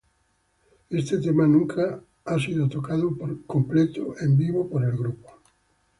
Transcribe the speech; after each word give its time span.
Este 0.89 1.19
tema 1.19 1.45
nunca 1.45 2.01
ha 2.25 2.39
sido 2.39 2.67
tocado 2.67 3.15
completo 3.45 4.15
en 4.19 4.35
vivo 4.35 4.67
por 4.67 4.83
el 4.83 4.93
grupo. 4.97 5.29